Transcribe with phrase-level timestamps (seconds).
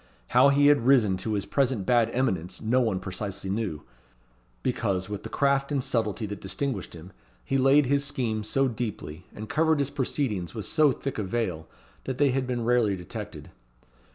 [0.29, 3.83] How he had risen to his present bad eminence no one precisely knew;
[4.63, 7.11] because, with the craft and subtlety that distinguished him,
[7.45, 11.67] he laid his schemes so deeply, and covered his proceedings with so thick a veil,
[12.05, 13.51] that they had been rarely detected.